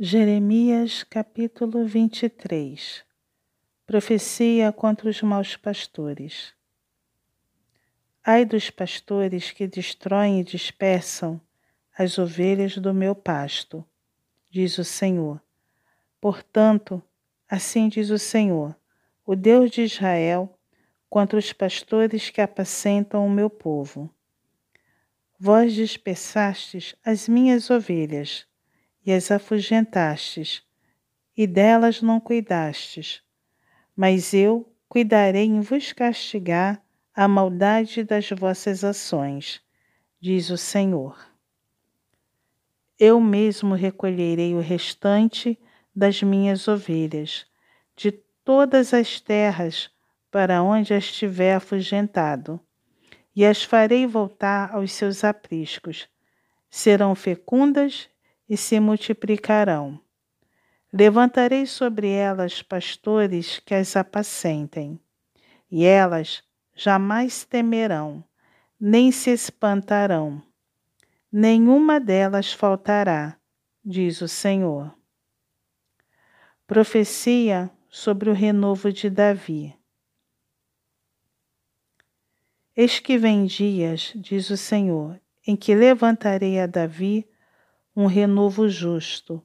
[0.00, 3.04] Jeremias capítulo 23
[3.84, 6.54] Profecia contra os maus pastores.
[8.24, 11.40] Ai dos pastores que destroem e dispersam
[11.98, 13.84] as ovelhas do meu pasto,
[14.48, 15.42] diz o Senhor.
[16.20, 17.02] Portanto,
[17.50, 18.76] assim diz o Senhor,
[19.26, 20.56] o Deus de Israel,
[21.10, 24.08] contra os pastores que apacentam o meu povo.
[25.40, 28.47] Vós dispersastes as minhas ovelhas
[29.08, 30.62] e as afugentastes,
[31.34, 33.22] e delas não cuidastes.
[33.96, 39.62] Mas eu cuidarei em vos castigar a maldade das vossas ações,
[40.20, 41.18] diz o Senhor.
[42.98, 45.58] Eu mesmo recolherei o restante
[45.96, 47.46] das minhas ovelhas,
[47.96, 49.90] de todas as terras
[50.30, 52.60] para onde as tiver afugentado,
[53.34, 56.06] e as farei voltar aos seus apriscos.
[56.68, 58.10] Serão fecundas
[58.48, 60.00] e se multiplicarão.
[60.92, 64.98] Levantarei sobre elas pastores que as apacentem,
[65.70, 66.42] e elas
[66.74, 68.24] jamais temerão,
[68.80, 70.42] nem se espantarão.
[71.30, 73.36] Nenhuma delas faltará,
[73.84, 74.96] diz o Senhor.
[76.66, 79.74] Profecia sobre o renovo de Davi.
[82.74, 87.28] Eis que vem dias, diz o Senhor, em que levantarei a Davi
[88.00, 89.42] um renovo justo.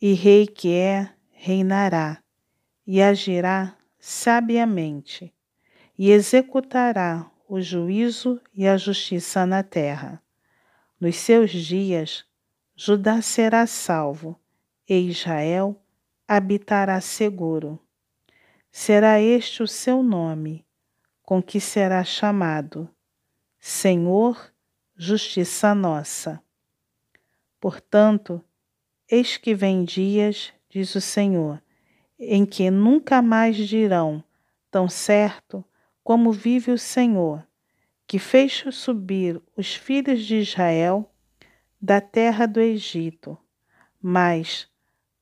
[0.00, 2.22] E rei que é, reinará,
[2.86, 5.34] e agirá sabiamente,
[5.98, 10.22] e executará o juízo e a justiça na terra.
[11.00, 12.24] Nos seus dias,
[12.76, 14.38] Judá será salvo,
[14.88, 15.82] e Israel
[16.28, 17.76] habitará seguro.
[18.70, 20.64] Será este o seu nome,
[21.24, 22.88] com que será chamado
[23.58, 24.54] Senhor,
[24.96, 26.40] Justiça Nossa.
[27.60, 28.42] Portanto,
[29.10, 31.62] eis que vem dias, diz o Senhor,
[32.18, 34.22] em que nunca mais dirão,
[34.70, 35.64] tão certo
[36.02, 37.46] como vive o Senhor,
[38.06, 41.10] que fez subir os filhos de Israel
[41.80, 43.36] da terra do Egito.
[44.00, 44.68] Mas,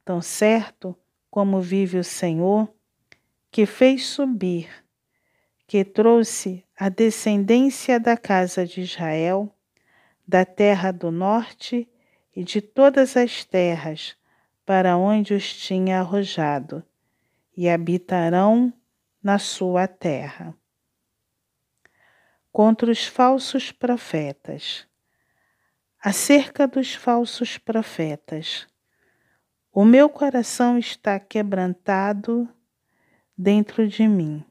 [0.05, 0.97] tão certo
[1.31, 2.73] como vive o Senhor,
[3.51, 4.69] que fez subir,
[5.67, 9.53] que trouxe a descendência da casa de Israel,
[10.27, 11.89] da terra do norte
[12.37, 14.15] e de todas as terras
[14.67, 16.85] para onde os tinha arrojado,
[17.57, 18.71] e habitarão
[19.23, 20.55] na sua terra.
[22.53, 24.87] Contra os falsos profetas.
[25.99, 28.67] Acerca dos falsos profetas.
[29.73, 32.47] O meu coração está quebrantado
[33.37, 34.45] dentro de mim.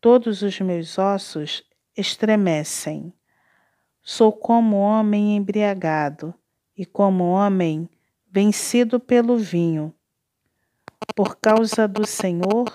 [0.00, 1.64] Todos os meus ossos
[1.96, 3.12] estremecem.
[4.02, 6.34] Sou como homem embriagado
[6.76, 7.88] e como homem
[8.30, 9.94] vencido pelo vinho,
[11.14, 12.70] por causa do Senhor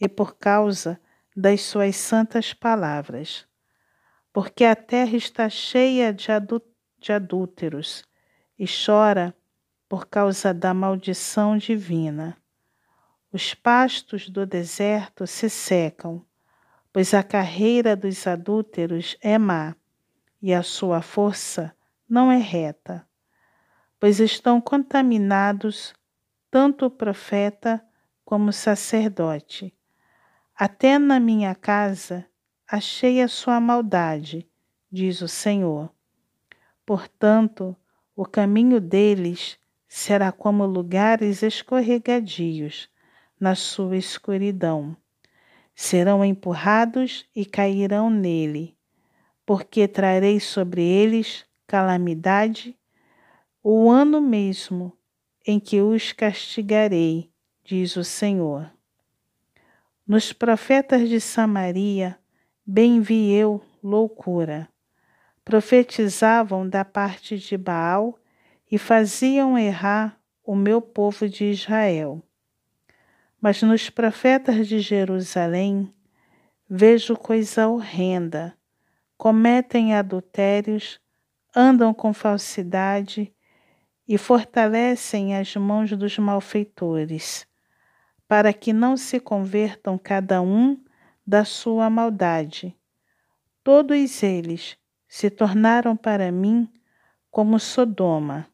[0.00, 1.00] e por causa
[1.36, 3.46] das suas santas palavras.
[4.32, 6.26] Porque a terra está cheia de,
[6.98, 8.04] de adúlteros
[8.56, 9.34] e chora
[9.88, 12.36] por causa da maldição divina.
[13.32, 16.24] Os pastos do deserto se secam,
[16.92, 19.74] pois a carreira dos adúlteros é má
[20.40, 21.74] e a sua força
[22.08, 23.06] não é reta
[24.02, 25.94] pois estão contaminados
[26.50, 27.80] tanto o profeta
[28.24, 29.72] como o sacerdote.
[30.56, 32.26] Até na minha casa
[32.66, 34.44] achei a sua maldade,
[34.90, 35.88] diz o Senhor.
[36.84, 37.76] Portanto,
[38.16, 42.90] o caminho deles será como lugares escorregadios
[43.38, 44.96] na sua escuridão.
[45.76, 48.76] Serão empurrados e cairão nele,
[49.46, 52.76] porque trarei sobre eles calamidade
[53.62, 54.92] o ano mesmo
[55.46, 57.30] em que os castigarei,
[57.62, 58.68] diz o Senhor.
[60.04, 62.18] Nos profetas de Samaria,
[62.66, 64.68] bem vi eu loucura.
[65.44, 68.18] Profetizavam da parte de Baal
[68.70, 72.20] e faziam errar o meu povo de Israel.
[73.40, 75.92] Mas nos profetas de Jerusalém
[76.68, 78.56] vejo coisa horrenda.
[79.16, 81.00] Cometem adultérios,
[81.54, 83.32] andam com falsidade
[84.12, 87.46] e fortalecem as mãos dos malfeitores,
[88.28, 90.78] para que não se convertam cada um
[91.26, 92.76] da sua maldade.
[93.64, 94.76] Todos eles
[95.08, 96.70] se tornaram para mim
[97.30, 98.46] como Sodoma,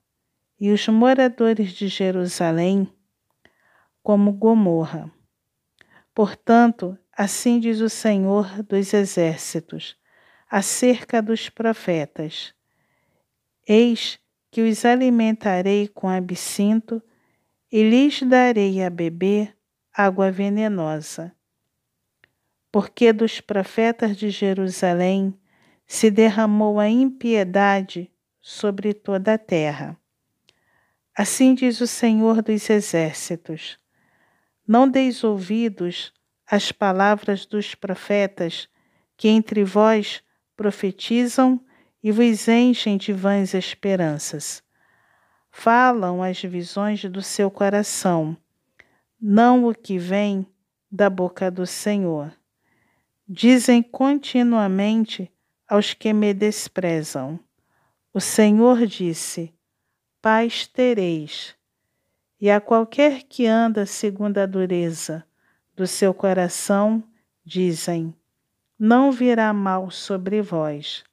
[0.60, 2.88] e os moradores de Jerusalém
[4.00, 5.10] como Gomorra.
[6.14, 9.96] Portanto, assim diz o Senhor dos Exércitos,
[10.48, 12.54] acerca dos profetas:
[13.66, 17.02] Eis que os alimentarei com absinto
[17.70, 19.56] e lhes darei a beber
[19.92, 21.34] água venenosa.
[22.70, 25.34] Porque dos profetas de Jerusalém
[25.86, 28.10] se derramou a impiedade
[28.40, 29.98] sobre toda a terra.
[31.16, 33.78] Assim diz o Senhor dos Exércitos:
[34.66, 36.12] Não deis ouvidos
[36.46, 38.68] às palavras dos profetas
[39.16, 40.22] que entre vós
[40.56, 41.60] profetizam
[42.02, 44.62] e vos enchem de vãs esperanças.
[45.50, 48.36] Falam as visões do seu coração,
[49.20, 50.46] não o que vem
[50.90, 52.32] da boca do Senhor.
[53.26, 55.30] Dizem continuamente
[55.66, 57.40] aos que me desprezam:
[58.14, 59.52] O Senhor disse:
[60.22, 61.56] Paz tereis.
[62.40, 65.26] E a qualquer que anda segundo a dureza
[65.74, 67.02] do seu coração,
[67.44, 68.14] dizem:
[68.78, 71.07] Não virá mal sobre vós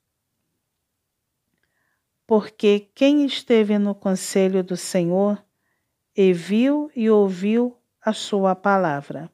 [2.28, 5.44] porque quem esteve no conselho do Senhor
[6.16, 9.30] e viu e ouviu a sua palavra.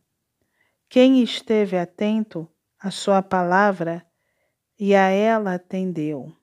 [0.89, 2.47] Quem esteve atento
[2.77, 4.05] à sua palavra
[4.77, 6.35] e a ela atendeu.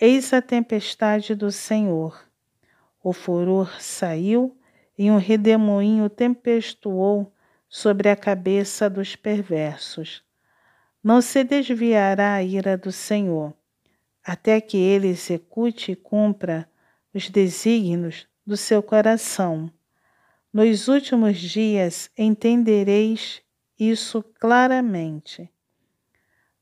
[0.00, 2.24] Eis a tempestade do Senhor.
[3.02, 4.56] O furor saiu
[4.96, 7.32] e um redemoinho tempestuou
[7.68, 10.24] sobre a cabeça dos perversos.
[11.02, 13.54] Não se desviará a ira do Senhor
[14.28, 16.70] até que ele execute e cumpra
[17.14, 19.72] os desígnios do seu coração.
[20.52, 23.40] Nos últimos dias entendereis
[23.80, 25.50] isso claramente.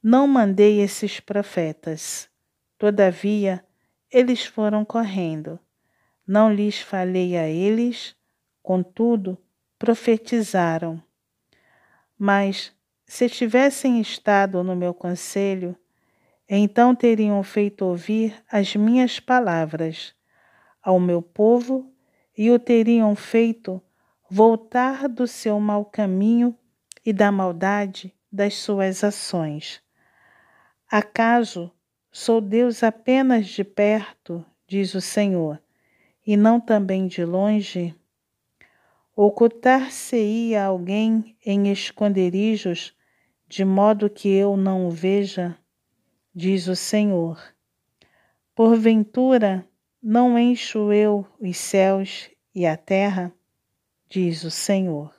[0.01, 2.31] Não mandei esses profetas,
[2.79, 3.65] todavia
[4.13, 5.59] eles foram correndo.
[6.25, 8.15] Não lhes falei a eles,
[8.63, 9.37] contudo,
[9.77, 11.03] profetizaram.
[12.17, 12.73] Mas,
[13.05, 15.77] se tivessem estado no meu conselho,
[16.49, 20.15] então teriam feito ouvir as minhas palavras
[20.83, 21.93] ao meu povo
[22.37, 23.83] e o teriam feito
[24.31, 26.57] voltar do seu mau caminho
[27.05, 29.83] e da maldade das suas ações.
[30.89, 31.73] Acaso
[32.13, 35.61] sou Deus apenas de perto, diz o Senhor,
[36.27, 37.95] e não também de longe?
[39.15, 42.95] Ocultar-se-ia alguém em esconderijos,
[43.49, 45.57] de modo que eu não o veja?
[46.37, 47.43] Diz o Senhor.
[48.55, 49.67] Porventura,
[50.03, 53.33] não encho eu os céus e a terra?
[54.07, 55.15] Diz o Senhor.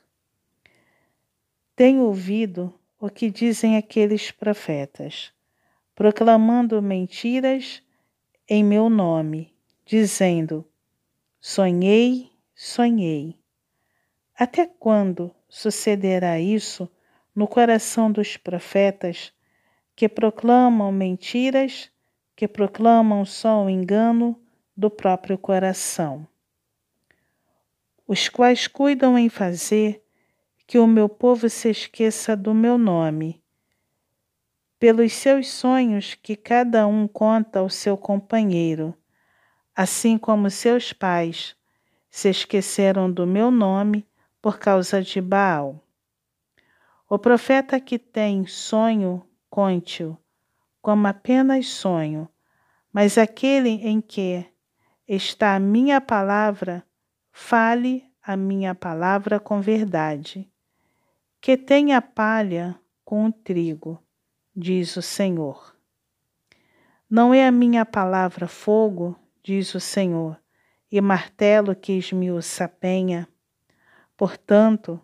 [1.75, 5.33] Tenho ouvido o que dizem aqueles profetas,
[5.95, 7.81] proclamando mentiras
[8.47, 9.51] em meu nome,
[9.83, 10.63] dizendo:
[11.41, 13.35] Sonhei, sonhei.
[14.37, 16.87] Até quando sucederá isso
[17.33, 19.33] no coração dos profetas
[19.97, 21.89] que proclamam mentiras,
[22.35, 24.39] que proclamam só o engano
[24.75, 26.27] do próprio coração,
[28.07, 30.05] os quais cuidam em fazer
[30.67, 33.41] que o meu povo se esqueça do meu nome,
[34.77, 38.95] pelos seus sonhos que cada um conta ao seu companheiro,
[39.75, 41.55] assim como seus pais
[42.07, 44.07] se esqueceram do meu nome
[44.39, 45.83] por causa de Baal.
[47.09, 49.26] O profeta que tem sonho
[49.57, 50.15] conte-o
[50.83, 52.29] como apenas sonho,
[52.93, 54.45] mas aquele em que
[55.07, 56.85] está a minha palavra,
[57.31, 60.47] fale a minha palavra com verdade.
[61.41, 63.99] Que tenha palha com o trigo,
[64.55, 65.75] diz o Senhor.
[67.09, 70.39] Não é a minha palavra fogo, diz o Senhor,
[70.91, 73.27] e martelo que esmiuça a penha.
[74.15, 75.01] Portanto,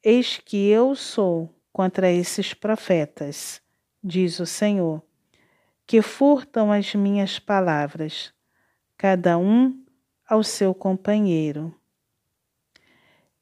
[0.00, 3.60] eis que eu sou contra esses profetas
[4.02, 5.02] diz o Senhor,
[5.86, 8.32] que furtam as minhas palavras,
[8.96, 9.84] cada um
[10.28, 11.74] ao seu companheiro.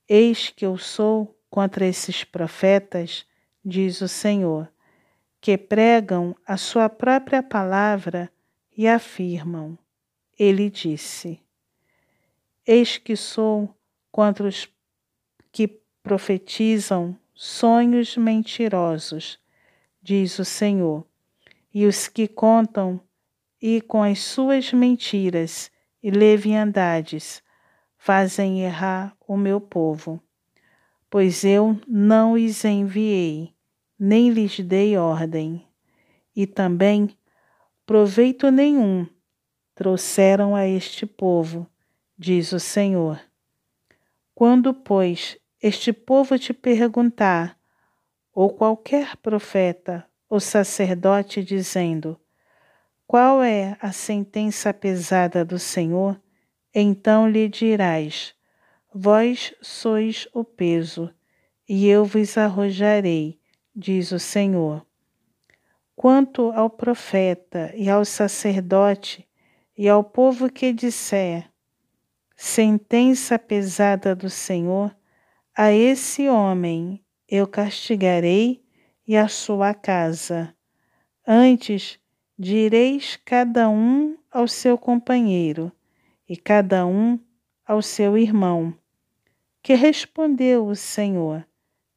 [0.08, 3.26] Eis que eu sou contra esses profetas,
[3.64, 4.70] diz o Senhor,
[5.40, 8.30] que pregam a sua própria palavra
[8.76, 9.78] e afirmam.
[10.38, 11.40] Ele disse:
[12.66, 13.74] Eis que sou
[14.10, 14.68] contra os
[15.52, 15.68] que
[16.02, 19.38] profetizam sonhos mentirosos
[20.08, 21.04] diz o Senhor,
[21.72, 22.98] e os que contam
[23.60, 25.70] e com as suas mentiras
[26.02, 27.42] e leviandades
[27.98, 30.18] fazem errar o meu povo.
[31.10, 33.52] Pois eu não os enviei,
[33.98, 35.62] nem lhes dei ordem,
[36.34, 37.14] e também
[37.84, 39.06] proveito nenhum
[39.74, 41.66] trouxeram a este povo,
[42.16, 43.20] diz o Senhor.
[44.34, 47.57] Quando, pois, este povo te perguntar
[48.38, 52.16] ou qualquer profeta ou sacerdote dizendo:
[53.04, 56.22] Qual é a sentença pesada do Senhor?
[56.72, 58.32] Então lhe dirás:
[58.94, 61.12] Vós sois o peso,
[61.68, 63.40] e eu vos arrojarei,
[63.74, 64.86] diz o Senhor.
[65.96, 69.28] Quanto ao profeta e ao sacerdote
[69.76, 71.50] e ao povo que disser:
[72.36, 74.96] Sentença pesada do Senhor,
[75.56, 78.64] a esse homem eu castigarei
[79.06, 80.54] e a sua casa.
[81.26, 82.00] Antes
[82.38, 85.70] direis cada um ao seu companheiro
[86.26, 87.20] e cada um
[87.66, 88.74] ao seu irmão.
[89.62, 91.46] Que respondeu o Senhor,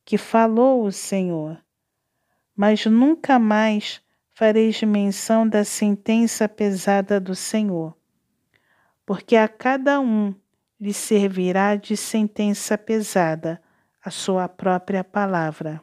[0.04, 1.64] que falou o Senhor.
[2.54, 7.96] Mas nunca mais fareis menção da sentença pesada do Senhor,
[9.06, 10.36] porque a cada um
[10.80, 13.62] lhe servirá de sentença pesada
[14.03, 15.81] a sua própria palavra.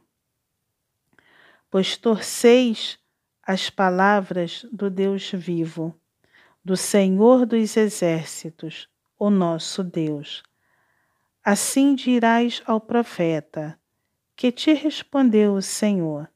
[1.71, 2.99] Pois torceis
[3.43, 5.99] as palavras do Deus vivo,
[6.65, 10.43] do Senhor dos exércitos, o nosso Deus.
[11.45, 13.79] Assim dirás ao profeta,
[14.37, 16.31] que te respondeu o Senhor,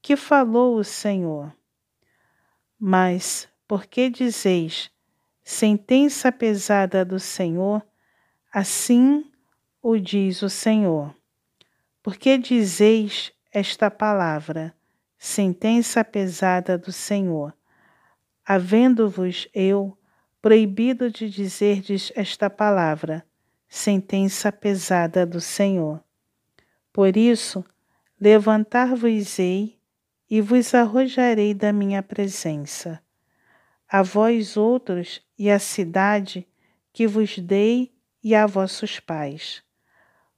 [0.00, 1.54] que falou o Senhor.
[2.78, 4.90] Mas, porque dizeis,
[5.42, 7.84] sentença pesada do Senhor,
[8.52, 9.31] assim
[9.82, 11.14] o diz o Senhor.
[12.02, 14.74] Porque dizeis esta palavra,
[15.18, 17.52] sentença pesada do Senhor,
[18.46, 19.98] havendo-vos eu
[20.40, 23.24] proibido de dizerdes esta palavra,
[23.68, 26.02] sentença pesada do Senhor.
[26.92, 27.64] Por isso,
[28.20, 29.78] levantar-vos-ei
[30.30, 33.02] e vos arrojarei da minha presença
[33.92, 36.48] a vós outros e à cidade
[36.94, 37.92] que vos dei
[38.24, 39.62] e a vossos pais.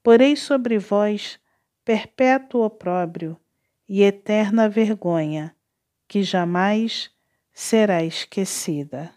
[0.05, 1.41] Porei sobre vós
[1.83, 3.41] perpétuo opróbrio
[3.89, 5.57] e eterna vergonha,
[6.07, 7.11] que jamais
[7.55, 9.15] será esquecida.